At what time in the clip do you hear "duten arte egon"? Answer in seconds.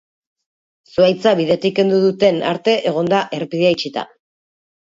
2.05-3.15